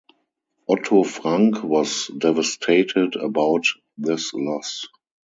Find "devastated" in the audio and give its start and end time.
2.07-3.17